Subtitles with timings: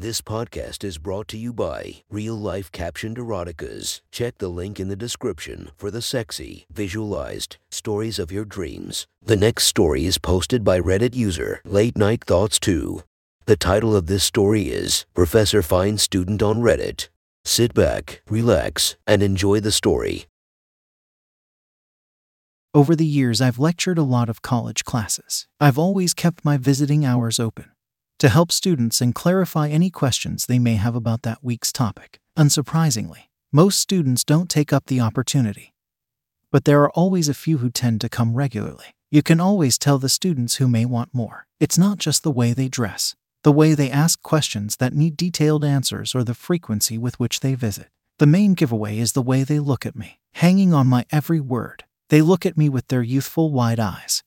[0.00, 4.00] This podcast is brought to you by Real Life Captioned Eroticas.
[4.10, 9.06] Check the link in the description for the sexy, visualized stories of your dreams.
[9.22, 13.02] The next story is posted by Reddit user Late Night Thoughts 2.
[13.44, 17.10] The title of this story is Professor Fine Student on Reddit.
[17.44, 20.24] Sit back, relax, and enjoy the story.
[22.72, 25.46] Over the years, I've lectured a lot of college classes.
[25.60, 27.70] I've always kept my visiting hours open
[28.20, 32.20] to help students and clarify any questions they may have about that week's topic.
[32.38, 35.72] Unsurprisingly, most students don't take up the opportunity.
[36.52, 38.94] But there are always a few who tend to come regularly.
[39.10, 41.46] You can always tell the students who may want more.
[41.58, 45.64] It's not just the way they dress, the way they ask questions that need detailed
[45.64, 47.88] answers, or the frequency with which they visit.
[48.18, 51.84] The main giveaway is the way they look at me, hanging on my every word.
[52.10, 54.22] They look at me with their youthful wide eyes,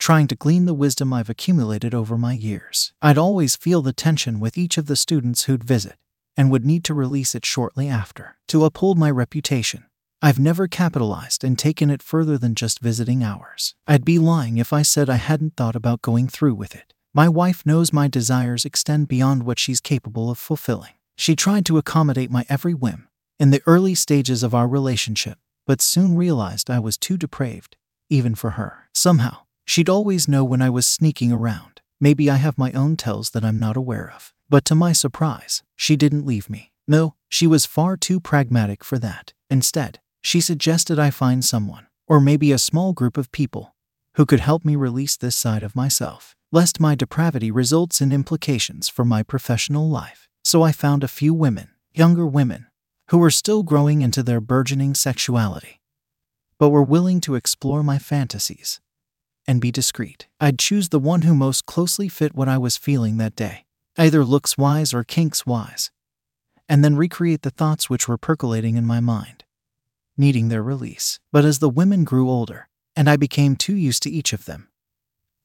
[0.00, 2.92] trying to glean the wisdom I've accumulated over my years.
[3.02, 5.96] I'd always feel the tension with each of the students who'd visit,
[6.36, 8.38] and would need to release it shortly after.
[8.48, 9.84] To uphold my reputation,
[10.22, 13.74] I've never capitalized and taken it further than just visiting hours.
[13.86, 16.94] I'd be lying if I said I hadn't thought about going through with it.
[17.12, 20.94] My wife knows my desires extend beyond what she's capable of fulfilling.
[21.16, 23.08] She tried to accommodate my every whim
[23.38, 27.76] in the early stages of our relationship, but soon realized I was too depraved,
[28.08, 28.88] even for her.
[28.94, 29.38] Somehow,
[29.70, 31.80] She'd always know when I was sneaking around.
[32.00, 34.34] Maybe I have my own tells that I'm not aware of.
[34.48, 36.72] But to my surprise, she didn't leave me.
[36.88, 39.32] No, she was far too pragmatic for that.
[39.48, 43.76] Instead, she suggested I find someone, or maybe a small group of people,
[44.14, 48.88] who could help me release this side of myself, lest my depravity results in implications
[48.88, 50.28] for my professional life.
[50.42, 52.66] So I found a few women, younger women,
[53.10, 55.80] who were still growing into their burgeoning sexuality,
[56.58, 58.80] but were willing to explore my fantasies
[59.50, 60.28] and be discreet.
[60.38, 63.64] I'd choose the one who most closely fit what I was feeling that day,
[63.98, 65.90] either looks wise or kinks wise,
[66.68, 69.42] and then recreate the thoughts which were percolating in my mind,
[70.16, 71.18] needing their release.
[71.32, 74.68] But as the women grew older, and I became too used to each of them,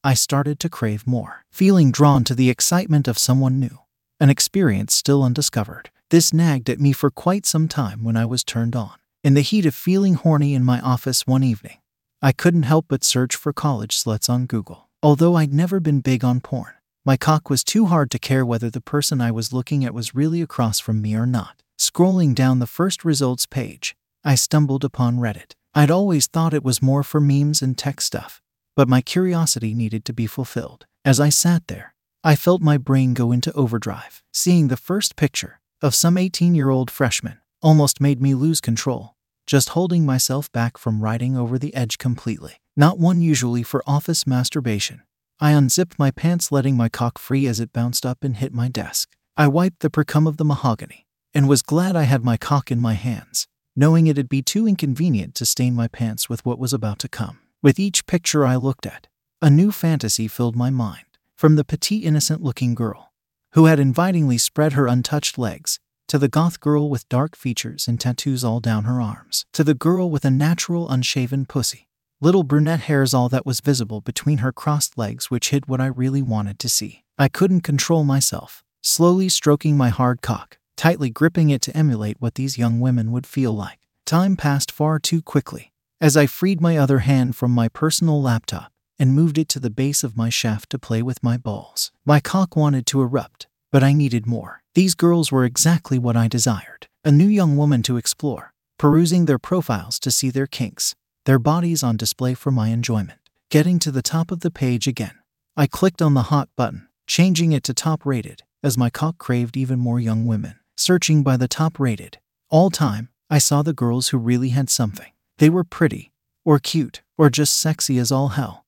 [0.04, 3.80] I started to crave more, feeling drawn to the excitement of someone new,
[4.20, 5.90] an experience still undiscovered.
[6.12, 8.94] This nagged at me for quite some time when I was turned on.
[9.24, 11.80] In the heat of feeling horny in my office one evening,
[12.26, 14.90] I couldn't help but search for college sluts on Google.
[15.04, 16.74] Although I'd never been big on porn,
[17.06, 20.16] my cock was too hard to care whether the person I was looking at was
[20.16, 21.62] really across from me or not.
[21.78, 25.54] Scrolling down the first results page, I stumbled upon Reddit.
[25.76, 28.42] I'd always thought it was more for memes and tech stuff,
[28.76, 30.88] but my curiosity needed to be fulfilled.
[31.06, 31.94] As I sat there,
[32.24, 34.24] I felt my brain go into overdrive.
[34.34, 39.15] Seeing the first picture of some 18 year old freshman almost made me lose control
[39.46, 42.62] just holding myself back from riding over the edge completely.
[42.76, 45.02] Not one usually for office masturbation.
[45.40, 48.70] I unzipped my pants, letting my cock free as it bounced up and hit my
[48.70, 49.10] desk.
[49.38, 52.80] I wiped the precum of the mahogany and was glad I had my cock in
[52.80, 57.00] my hands, knowing it'd be too inconvenient to stain my pants with what was about
[57.00, 57.40] to come.
[57.62, 59.08] With each picture I looked at,
[59.42, 61.06] a new fantasy filled my mind.
[61.36, 63.12] From the petite, innocent looking girl,
[63.52, 68.00] who had invitingly spread her untouched legs, to the goth girl with dark features and
[68.00, 71.88] tattoos all down her arms, to the girl with a natural unshaven pussy.
[72.22, 75.88] Little brunette hairs all that was visible between her crossed legs, which hid what I
[75.88, 77.04] really wanted to see.
[77.18, 82.36] I couldn't control myself, slowly stroking my hard cock, tightly gripping it to emulate what
[82.36, 83.80] these young women would feel like.
[84.06, 85.72] Time passed far too quickly.
[86.00, 89.70] As I freed my other hand from my personal laptop and moved it to the
[89.70, 93.84] base of my shaft to play with my balls, my cock wanted to erupt, but
[93.84, 94.62] I needed more.
[94.76, 99.40] These girls were exactly what I desired a new young woman to explore, perusing their
[99.40, 103.20] profiles to see their kinks, their bodies on display for my enjoyment.
[103.50, 105.14] Getting to the top of the page again,
[105.56, 109.56] I clicked on the hot button, changing it to top rated, as my cock craved
[109.56, 110.60] even more young women.
[110.76, 112.18] Searching by the top rated,
[112.50, 115.12] all time, I saw the girls who really had something.
[115.38, 116.12] They were pretty,
[116.44, 118.66] or cute, or just sexy as all hell.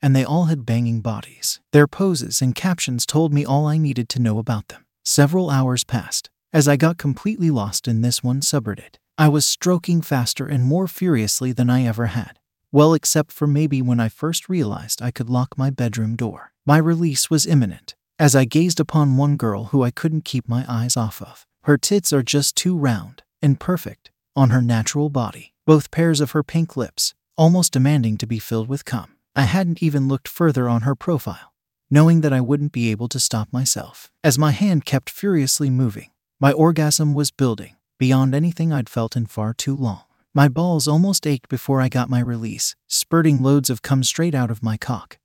[0.00, 1.60] And they all had banging bodies.
[1.72, 4.85] Their poses and captions told me all I needed to know about them.
[5.08, 8.96] Several hours passed as I got completely lost in this one subreddit.
[9.16, 12.40] I was stroking faster and more furiously than I ever had.
[12.72, 16.50] Well, except for maybe when I first realized I could lock my bedroom door.
[16.66, 20.64] My release was imminent as I gazed upon one girl who I couldn't keep my
[20.66, 21.46] eyes off of.
[21.62, 26.32] Her tits are just too round and perfect on her natural body, both pairs of
[26.32, 29.14] her pink lips almost demanding to be filled with cum.
[29.36, 31.52] I hadn't even looked further on her profile
[31.90, 34.10] knowing that I wouldn't be able to stop myself.
[34.24, 36.10] As my hand kept furiously moving,
[36.40, 40.02] my orgasm was building beyond anything I'd felt in far too long.
[40.34, 44.50] My balls almost ached before I got my release, spurting loads of cum straight out
[44.50, 45.18] of my cock.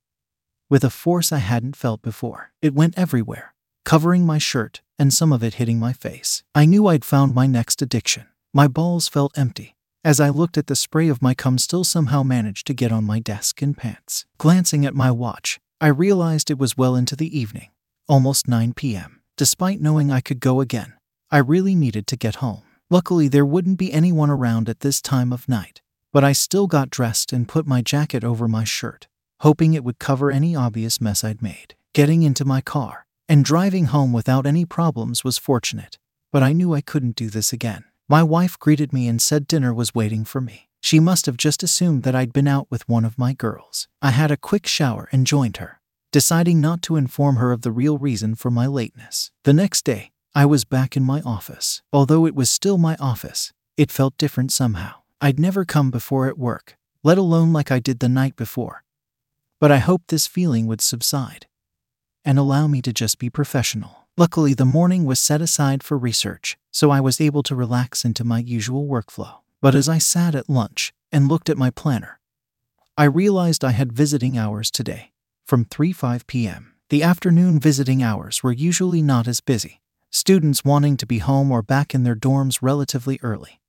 [0.69, 3.53] With a force I hadn't felt before, it went everywhere,
[3.83, 6.43] covering my shirt and some of it hitting my face.
[6.55, 8.27] I knew I'd found my next addiction.
[8.53, 9.75] My balls felt empty.
[10.03, 13.03] As I looked at the spray of my cum still somehow managed to get on
[13.03, 14.25] my desk and pants.
[14.37, 17.71] Glancing at my watch, I realized it was well into the evening,
[18.07, 19.23] almost 9 p.m.
[19.35, 20.93] Despite knowing I could go again,
[21.31, 22.61] I really needed to get home.
[22.91, 25.81] Luckily, there wouldn't be anyone around at this time of night,
[26.13, 29.07] but I still got dressed and put my jacket over my shirt,
[29.39, 31.73] hoping it would cover any obvious mess I'd made.
[31.93, 35.97] Getting into my car and driving home without any problems was fortunate,
[36.31, 37.85] but I knew I couldn't do this again.
[38.07, 40.69] My wife greeted me and said dinner was waiting for me.
[40.81, 43.87] She must have just assumed that I'd been out with one of my girls.
[44.01, 45.79] I had a quick shower and joined her,
[46.11, 49.31] deciding not to inform her of the real reason for my lateness.
[49.43, 51.81] The next day, I was back in my office.
[51.93, 55.01] Although it was still my office, it felt different somehow.
[55.21, 58.83] I'd never come before at work, let alone like I did the night before.
[59.59, 61.45] But I hoped this feeling would subside
[62.25, 64.07] and allow me to just be professional.
[64.17, 68.23] Luckily, the morning was set aside for research, so I was able to relax into
[68.23, 69.37] my usual workflow.
[69.61, 72.19] But as I sat at lunch and looked at my planner,
[72.97, 75.11] I realized I had visiting hours today
[75.45, 76.73] from 3 5 p.m.
[76.89, 79.79] The afternoon visiting hours were usually not as busy,
[80.09, 83.61] students wanting to be home or back in their dorms relatively early.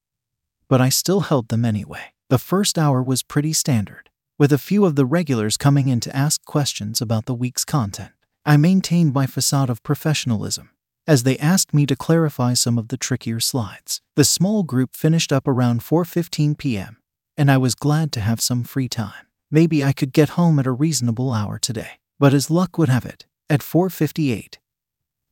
[0.67, 2.15] But I still held them anyway.
[2.31, 6.17] The first hour was pretty standard, with a few of the regulars coming in to
[6.17, 8.12] ask questions about the week's content.
[8.47, 10.71] I maintained my facade of professionalism
[11.06, 14.00] as they asked me to clarify some of the trickier slides.
[14.16, 16.99] The small group finished up around 4:15 p.m.,
[17.37, 19.26] and I was glad to have some free time.
[19.50, 21.99] Maybe I could get home at a reasonable hour today.
[22.19, 24.58] But as luck would have it, at 4:58,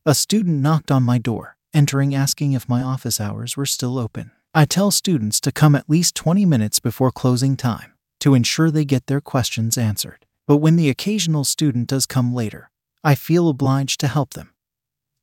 [0.05, 4.31] a student knocked on my door, entering asking if my office hours were still open.
[4.53, 8.83] I tell students to come at least 20 minutes before closing time to ensure they
[8.83, 10.25] get their questions answered.
[10.47, 12.69] But when the occasional student does come later,
[13.03, 14.53] I feel obliged to help them,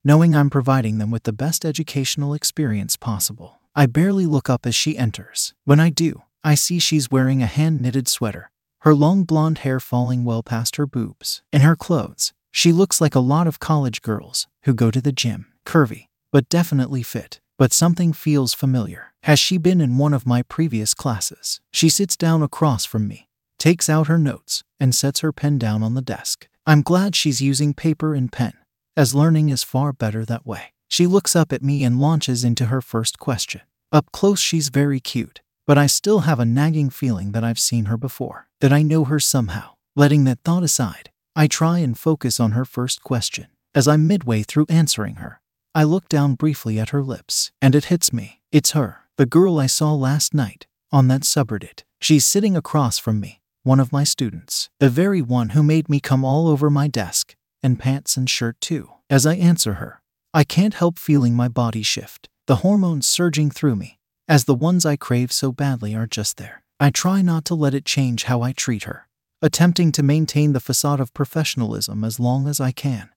[0.08, 3.60] knowing I'm providing them with the best educational experience possible.
[3.76, 5.52] I barely look up as she enters.
[5.66, 8.50] When I do, I see she's wearing a hand knitted sweater,
[8.80, 11.42] her long blonde hair falling well past her boobs.
[11.52, 15.12] In her clothes, she looks like a lot of college girls who go to the
[15.12, 15.52] gym.
[15.66, 17.40] Curvy, but definitely fit.
[17.58, 19.12] But something feels familiar.
[19.24, 21.60] Has she been in one of my previous classes?
[21.70, 23.28] She sits down across from me,
[23.58, 26.48] takes out her notes, and sets her pen down on the desk.
[26.66, 28.54] I'm glad she's using paper and pen,
[28.98, 30.72] as learning is far better that way.
[30.88, 33.60] She looks up at me and launches into her first question.
[33.92, 37.84] Up close, she's very cute, but I still have a nagging feeling that I've seen
[37.84, 39.74] her before, that I know her somehow.
[39.94, 43.46] Letting that thought aside, I try and focus on her first question.
[43.72, 45.40] As I'm midway through answering her,
[45.76, 48.40] I look down briefly at her lips, and it hits me.
[48.50, 51.84] It's her, the girl I saw last night, on that subreddit.
[52.00, 56.00] She's sitting across from me, one of my students, the very one who made me
[56.00, 58.90] come all over my desk, and pants and shirt too.
[59.10, 60.00] As I answer her,
[60.32, 64.86] I can't help feeling my body shift, the hormones surging through me, as the ones
[64.86, 66.62] I crave so badly are just there.
[66.80, 69.08] I try not to let it change how I treat her
[69.40, 73.10] attempting to maintain the facade of professionalism as long as I can.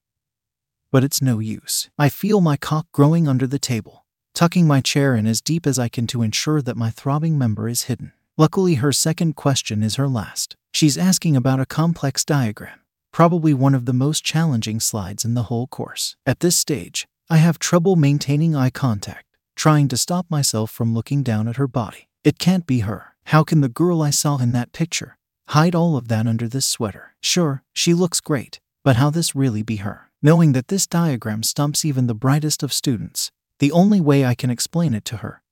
[0.92, 1.90] But it's no use.
[1.98, 4.04] I feel my cock growing under the table,
[4.34, 7.68] tucking my chair in as deep as I can to ensure that my throbbing member
[7.68, 8.12] is hidden.
[8.38, 10.56] Luckily, her second question is her last.
[10.72, 12.80] She's asking about a complex diagram,
[13.12, 16.16] probably one of the most challenging slides in the whole course.
[16.26, 21.22] At this stage, I have trouble maintaining eye contact, trying to stop myself from looking
[21.22, 22.08] down at her body.
[22.24, 23.14] It can't be her.
[23.26, 25.16] How can the girl I saw in that picture
[25.48, 27.14] Hide all of that under this sweater.
[27.20, 30.10] Sure, she looks great, but how this really be her?
[30.22, 34.48] Knowing that this diagram stumps even the brightest of students, the only way I can
[34.50, 35.42] explain it to her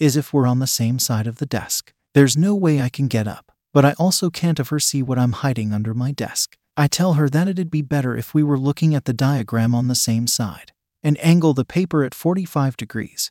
[0.00, 1.92] is if we're on the same side of the desk.
[2.14, 5.18] There's no way I can get up, but I also can't of her see what
[5.18, 6.56] I'm hiding under my desk.
[6.80, 9.88] I tell her that it'd be better if we were looking at the diagram on
[9.88, 10.72] the same side
[11.02, 13.30] and angle the paper at 45 degrees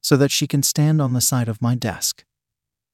[0.00, 2.24] so that she can stand on the side of my desk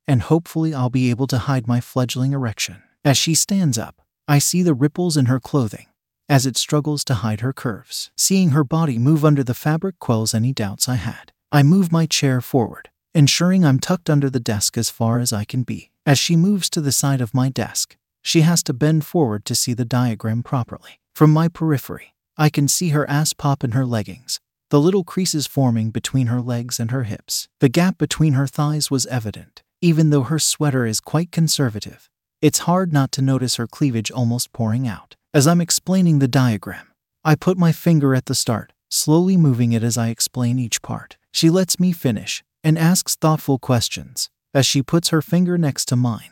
[0.09, 2.83] and hopefully I'll be able to hide my fledgling erection.
[3.05, 5.87] As she stands up, I see the ripples in her clothing
[6.29, 8.11] as it struggles to hide her curves.
[8.17, 11.33] Seeing her body move under the fabric quells any doubts I had.
[11.53, 15.45] I move my chair forward, ensuring I'm tucked under the desk as far as I
[15.45, 15.91] can be.
[16.07, 19.55] As she moves to the side of my desk, she has to bend forward to
[19.55, 21.01] see the diagram properly.
[21.15, 25.47] From my periphery, I can see her ass pop in her leggings, the little creases
[25.47, 27.49] forming between her legs and her hips.
[27.61, 32.09] The gap between her thighs was evident, even though her sweater is quite conservative,
[32.43, 35.15] it's hard not to notice her cleavage almost pouring out.
[35.35, 36.89] As I'm explaining the diagram,
[37.23, 41.19] I put my finger at the start, slowly moving it as I explain each part.
[41.33, 45.97] She lets me finish and asks thoughtful questions as she puts her finger next to
[45.97, 46.31] mine,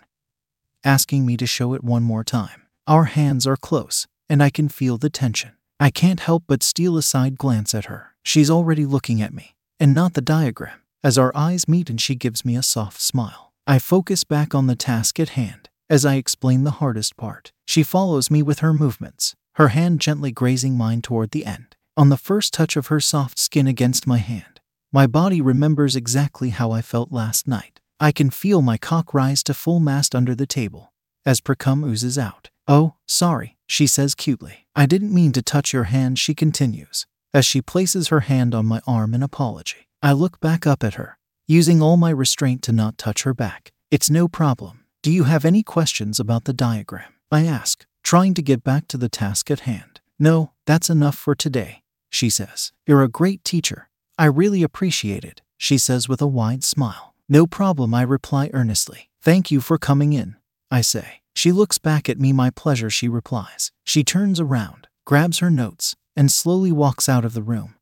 [0.85, 2.63] asking me to show it one more time.
[2.87, 5.53] Our hands are close, and I can feel the tension.
[5.81, 8.15] I can't help but steal a side glance at her.
[8.23, 10.81] She's already looking at me, and not the diagram.
[11.05, 14.67] As our eyes meet and she gives me a soft smile, I focus back on
[14.67, 15.69] the task at hand.
[15.89, 20.33] As I explain the hardest part, she follows me with her movements, her hand gently
[20.33, 21.77] grazing mine toward the end.
[21.97, 24.61] On the first touch of her soft skin against my hand,
[24.93, 27.81] my body remembers exactly how I felt last night.
[28.00, 30.93] I can feel my cock rise to full mast under the table
[31.26, 32.49] as precum oozes out.
[32.67, 34.67] Oh, sorry, she says cutely.
[34.75, 38.67] I didn't mean to touch your hand, she continues, as she places her hand on
[38.67, 39.88] my arm in apology.
[40.02, 43.73] I look back up at her, using all my restraint to not touch her back.
[43.90, 44.85] It's no problem.
[45.02, 47.12] Do you have any questions about the diagram?
[47.31, 50.00] I ask, trying to get back to the task at hand.
[50.19, 52.73] No, that's enough for today, she says.
[52.87, 53.88] You're a great teacher.
[54.19, 57.14] I really appreciate it, she says with a wide smile.
[57.31, 59.11] No problem, I reply earnestly.
[59.21, 60.37] Thank you for coming in,
[60.71, 61.21] I say.
[61.35, 63.71] She looks back at me, my pleasure, she replies.
[63.85, 67.75] She turns around, grabs her notes, and slowly walks out of the room.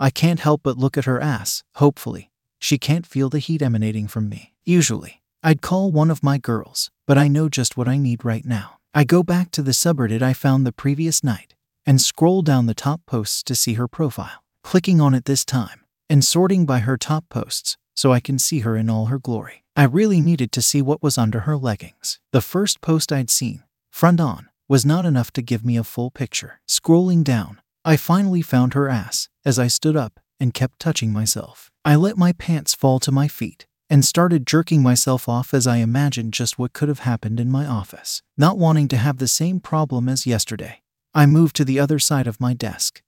[0.00, 2.30] I can't help but look at her ass, hopefully.
[2.60, 4.54] She can't feel the heat emanating from me.
[4.64, 8.44] Usually, I'd call one of my girls, but I know just what I need right
[8.44, 8.78] now.
[8.94, 12.74] I go back to the subreddit I found the previous night and scroll down the
[12.74, 16.96] top posts to see her profile, clicking on it this time and sorting by her
[16.96, 19.64] top posts so I can see her in all her glory.
[19.74, 22.20] I really needed to see what was under her leggings.
[22.32, 26.10] The first post I'd seen, front on, was not enough to give me a full
[26.10, 26.60] picture.
[26.68, 31.70] Scrolling down, I finally found her ass as I stood up and kept touching myself.
[31.84, 35.76] I let my pants fall to my feet and started jerking myself off as I
[35.76, 38.22] imagined just what could have happened in my office.
[38.38, 40.80] Not wanting to have the same problem as yesterday,
[41.14, 43.02] I moved to the other side of my desk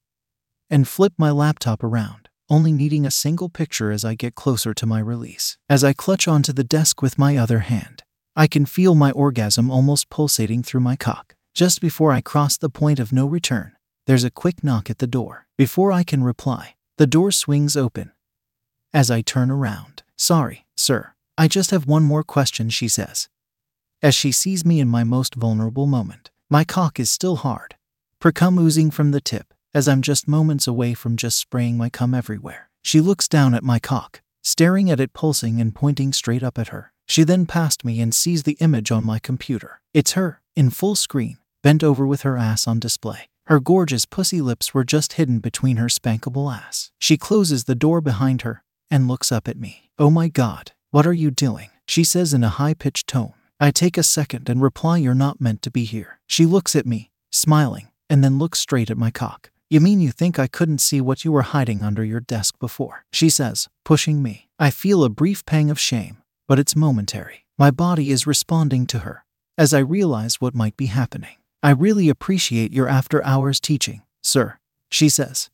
[0.69, 4.87] and flipped my laptop around, only needing a single picture as I get closer to
[4.87, 5.57] my release.
[5.69, 8.03] As I clutch onto the desk with my other hand,
[8.37, 11.35] I can feel my orgasm almost pulsating through my cock.
[11.55, 13.73] Just before I cross the point of no return,
[14.07, 15.47] there's a quick knock at the door.
[15.57, 18.11] Before I can reply, the door swings open.
[18.93, 23.29] As I turn around, sorry, sir, I just have one more question, she says.
[24.03, 27.77] As she sees me in my most vulnerable moment, my cock is still hard,
[28.21, 32.15] precum oozing from the tip, as I'm just moments away from just spraying my cum
[32.15, 32.71] everywhere.
[32.83, 36.69] She looks down at my cock, staring at it pulsing and pointing straight up at
[36.69, 36.93] her.
[37.07, 39.81] She then passed me and sees the image on my computer.
[39.93, 43.29] It's her, in full screen, bent over with her ass on display.
[43.47, 46.91] Her gorgeous pussy lips were just hidden between her spankable ass.
[46.99, 49.91] She closes the door behind her and looks up at me.
[49.99, 51.71] Oh my god, what are you doing?
[51.87, 53.35] She says in a high pitched tone.
[53.61, 56.21] I take a second and reply, You're not meant to be here.
[56.27, 59.51] She looks at me, smiling, and then looks straight at my cock.
[59.75, 63.05] You mean you think I couldn't see what you were hiding under your desk before?
[63.13, 64.49] She says, pushing me.
[64.57, 67.45] I feel a brief pang of shame, but it's momentary.
[67.59, 69.25] My body is responding to her
[69.59, 71.39] as I realize what might be happening.
[71.61, 74.61] I really appreciate your after hours teaching, sir,
[74.93, 75.51] she says,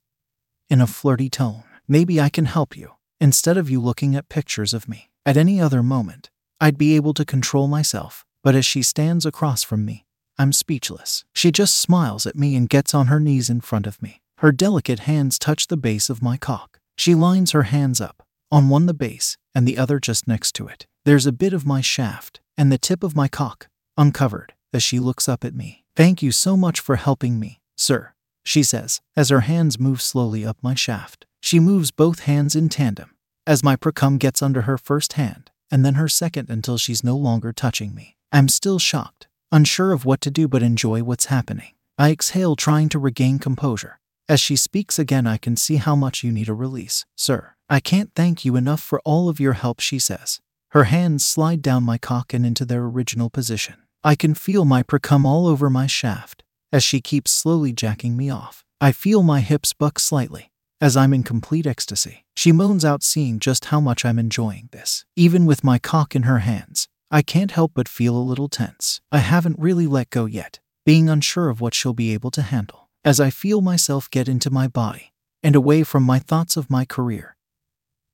[0.68, 1.62] in a flirty tone.
[1.88, 2.96] Maybe I can help you.
[3.22, 6.28] Instead of you looking at pictures of me, at any other moment,
[6.60, 10.04] I'd be able to control myself, but as she stands across from me,
[10.40, 11.22] I'm speechless.
[11.34, 14.22] She just smiles at me and gets on her knees in front of me.
[14.38, 16.78] Her delicate hands touch the base of my cock.
[16.96, 20.66] She lines her hands up, on one the base and the other just next to
[20.66, 20.86] it.
[21.04, 23.68] There's a bit of my shaft and the tip of my cock
[23.98, 25.84] uncovered as she looks up at me.
[25.94, 30.46] Thank you so much for helping me, sir, she says, as her hands move slowly
[30.46, 31.26] up my shaft.
[31.42, 33.14] She moves both hands in tandem,
[33.46, 37.14] as my precum gets under her first hand, and then her second until she's no
[37.14, 38.16] longer touching me.
[38.32, 41.72] I'm still shocked, unsure of what to do but enjoy what's happening.
[41.98, 44.00] I exhale, trying to regain composure.
[44.28, 47.54] As she speaks again, I can see how much you need a release, sir.
[47.68, 50.40] I can't thank you enough for all of your help, she says.
[50.70, 53.74] Her hands slide down my cock and into their original position.
[54.04, 56.42] I can feel my precum all over my shaft
[56.72, 58.64] as she keeps slowly jacking me off.
[58.80, 62.24] I feel my hips buck slightly as I'm in complete ecstasy.
[62.34, 65.04] She moans out, seeing just how much I'm enjoying this.
[65.14, 66.69] Even with my cock in her hands,
[67.10, 69.00] I can't help but feel a little tense.
[69.10, 72.88] I haven't really let go yet, being unsure of what she'll be able to handle.
[73.04, 75.12] As I feel myself get into my body
[75.42, 77.36] and away from my thoughts of my career,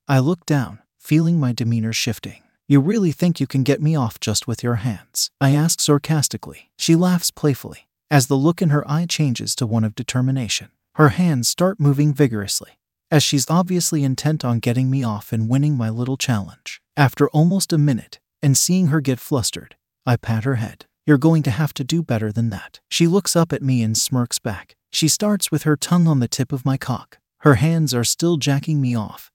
[0.07, 2.41] I look down, feeling my demeanor shifting.
[2.67, 5.29] You really think you can get me off just with your hands?
[5.39, 6.71] I ask sarcastically.
[6.77, 10.69] She laughs playfully as the look in her eye changes to one of determination.
[10.95, 12.79] Her hands start moving vigorously,
[13.11, 16.81] as she's obviously intent on getting me off and winning my little challenge.
[16.95, 19.75] After almost a minute, and seeing her get flustered,
[20.05, 20.85] I pat her head.
[21.05, 22.79] You're going to have to do better than that.
[22.89, 24.75] She looks up at me and smirks back.
[24.91, 27.19] She starts with her tongue on the tip of my cock.
[27.39, 29.31] Her hands are still jacking me off.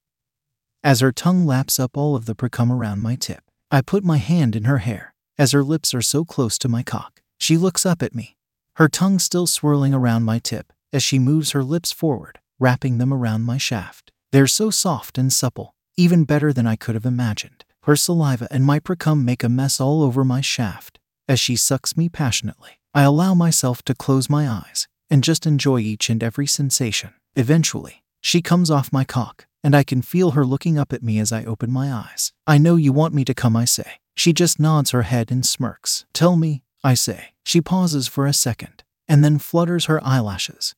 [0.83, 4.17] As her tongue laps up all of the precum around my tip, I put my
[4.17, 7.21] hand in her hair, as her lips are so close to my cock.
[7.39, 8.37] She looks up at me,
[8.75, 13.13] her tongue still swirling around my tip, as she moves her lips forward, wrapping them
[13.13, 14.11] around my shaft.
[14.31, 17.65] They're so soft and supple, even better than I could have imagined.
[17.83, 20.99] Her saliva and my precum make a mess all over my shaft.
[21.27, 25.79] As she sucks me passionately, I allow myself to close my eyes and just enjoy
[25.79, 27.13] each and every sensation.
[27.35, 31.19] Eventually, she comes off my cock, and I can feel her looking up at me
[31.19, 32.31] as I open my eyes.
[32.47, 33.99] I know you want me to come, I say.
[34.15, 36.05] She just nods her head and smirks.
[36.13, 37.33] Tell me, I say.
[37.45, 40.73] She pauses for a second and then flutters her eyelashes,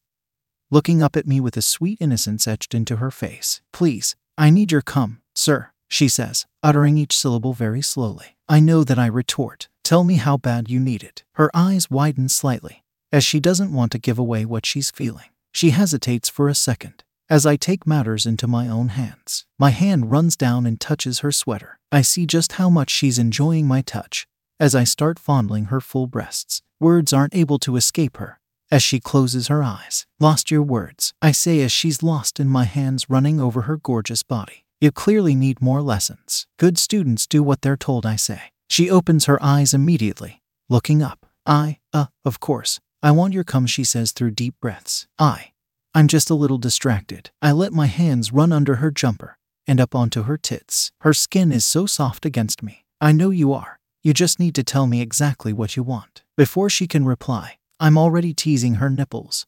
[0.72, 3.62] looking up at me with a sweet innocence etched into her face.
[3.72, 8.38] Please, I need your cum, sir, she says, uttering each syllable very slowly.
[8.48, 9.70] I know that I retort.
[9.84, 11.24] Tell me how bad you need it.
[11.34, 15.30] Her eyes widen slightly, as she doesn't want to give away what she's feeling.
[15.52, 17.04] She hesitates for a second.
[17.30, 21.32] As I take matters into my own hands, my hand runs down and touches her
[21.32, 21.80] sweater.
[21.92, 24.28] I see just how much she's enjoying my touch
[24.60, 26.62] as I start fondling her full breasts.
[26.80, 28.40] Words aren't able to escape her
[28.72, 30.06] as she closes her eyes.
[30.20, 34.24] Lost your words, I say as she's lost in my hands running over her gorgeous
[34.24, 34.65] body.
[34.82, 36.48] You clearly need more lessons.
[36.60, 38.42] Good students do what they're told, I say.
[38.70, 41.26] She opens her eyes immediately, looking up.
[41.46, 42.80] I, uh, of course.
[43.02, 45.08] I want your cum, she says through deep breaths.
[45.20, 45.52] I,
[45.94, 47.30] I'm just a little distracted.
[47.42, 50.92] I let my hands run under her jumper and up onto her tits.
[51.02, 52.86] Her skin is so soft against me.
[53.00, 53.80] I know you are.
[54.04, 56.24] You just need to tell me exactly what you want.
[56.36, 59.46] Before she can reply, I'm already teasing her nipples.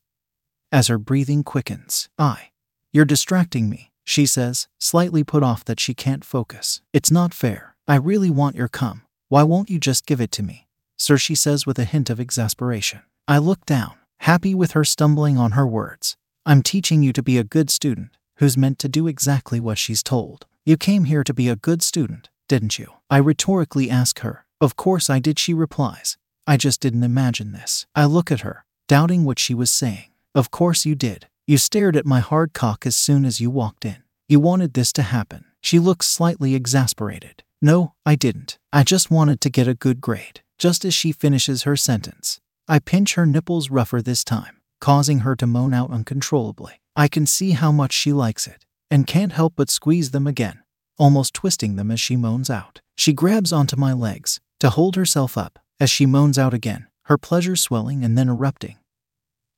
[0.72, 2.50] As her breathing quickens, I,
[2.93, 6.81] You're distracting me, she says, slightly put off that she can't focus.
[6.93, 7.75] It's not fair.
[7.89, 9.01] I really want your cum.
[9.27, 10.67] Why won't you just give it to me?
[10.95, 13.01] Sir, she says with a hint of exasperation.
[13.27, 16.15] I look down, happy with her stumbling on her words.
[16.45, 20.01] I'm teaching you to be a good student who's meant to do exactly what she's
[20.01, 20.45] told.
[20.65, 22.93] You came here to be a good student, didn't you?
[23.09, 24.45] I rhetorically ask her.
[24.61, 26.17] Of course I did, she replies.
[26.47, 27.85] I just didn't imagine this.
[27.93, 30.11] I look at her, doubting what she was saying.
[30.33, 31.27] Of course you did.
[31.49, 34.03] You stared at my hard cock as soon as you walked in.
[34.27, 35.45] You wanted this to happen.
[35.61, 37.41] She looks slightly exasperated.
[37.62, 38.57] No, I didn't.
[38.73, 40.41] I just wanted to get a good grade.
[40.60, 45.38] Just as she finishes her sentence, I pinch her nipples rougher this time, causing her
[45.38, 46.81] to moan out uncontrollably.
[46.97, 50.63] I can see how much she likes it, and can't help but squeeze them again,
[50.97, 52.81] almost twisting them as she moans out.
[52.97, 57.17] She grabs onto my legs to hold herself up as she moans out again, her
[57.17, 58.79] pleasure swelling and then erupting.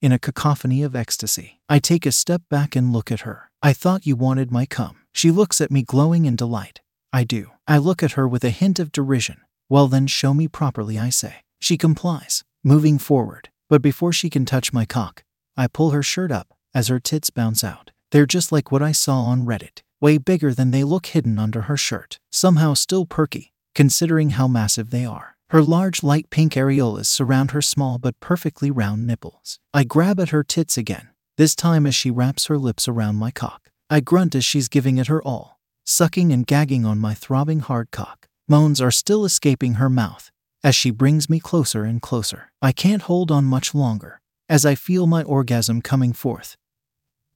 [0.01, 3.51] In a cacophony of ecstasy, I take a step back and look at her.
[3.61, 5.01] I thought you wanted my cum.
[5.11, 6.79] She looks at me glowing in delight.
[7.11, 7.51] I do.
[7.67, 9.41] I look at her with a hint of derision.
[9.67, 11.43] Well, then show me properly, I say.
[11.59, 15.23] She complies moving forward, but before she can touch my cock,
[15.57, 17.91] I pull her shirt up as her tits bounce out.
[18.11, 21.63] They're just like what I saw on Reddit, way bigger than they look hidden under
[21.63, 25.35] her shirt, somehow still perky, considering how massive they are.
[25.49, 29.59] Her large light pink areolas surround her small but perfectly round nipples.
[29.73, 33.31] I grab at her tits again, this time as she wraps her lips around my
[33.31, 33.71] cock.
[33.89, 37.89] I grunt as she's giving it her all, sucking and gagging on my throbbing hard
[37.89, 38.27] cock.
[38.47, 40.29] Moans are still escaping her mouth,
[40.63, 42.51] as she brings me closer and closer.
[42.61, 46.57] I can't hold on much longer as I feel my orgasm coming forth,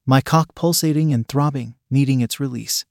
[0.06, 2.84] my cock pulsating and throbbing, needing its release.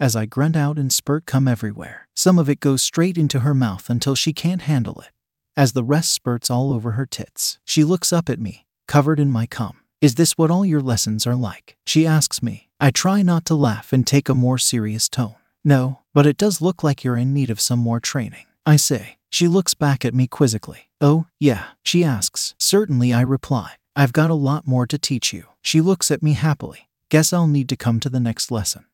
[0.00, 3.54] As I grunt out and spurt come everywhere, some of it goes straight into her
[3.54, 5.12] mouth until she can't handle it,
[5.56, 7.58] as the rest spurts all over her tits.
[7.64, 9.78] She looks up at me, covered in my cum.
[10.00, 11.76] Is this what all your lessons are like?
[11.86, 12.68] She asks me.
[12.80, 15.36] I try not to laugh and take a more serious tone.
[15.64, 18.46] No, but it does look like you're in need of some more training.
[18.66, 20.90] I say, she looks back at me quizzically.
[21.00, 22.54] Oh, yeah, she asks.
[22.58, 23.74] Certainly, I reply.
[23.94, 25.44] I've got a lot more to teach you.
[25.62, 26.88] She looks at me happily.
[27.10, 28.86] Guess I'll need to come to the next lesson.